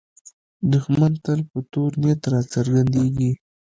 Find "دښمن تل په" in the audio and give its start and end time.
0.71-1.59